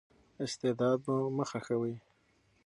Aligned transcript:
استعداد 0.45 0.99
مو 1.13 1.17
مه 1.35 1.45
خښوئ. 1.49 1.95